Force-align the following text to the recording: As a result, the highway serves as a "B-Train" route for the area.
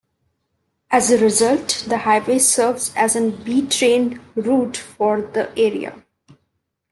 As 0.89 1.11
a 1.11 1.17
result, 1.19 1.85
the 1.87 1.99
highway 1.99 2.39
serves 2.39 2.91
as 2.95 3.15
a 3.15 3.29
"B-Train" 3.29 4.19
route 4.35 4.75
for 4.75 5.21
the 5.21 5.51
area. 5.55 6.03